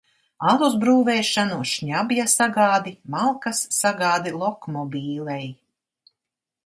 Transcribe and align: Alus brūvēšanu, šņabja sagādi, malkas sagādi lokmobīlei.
Alus 0.51 0.77
brūvēšanu, 0.83 1.59
šņabja 1.73 2.25
sagādi, 2.33 2.95
malkas 3.17 3.61
sagādi 3.81 4.35
lokmobīlei. 4.41 5.43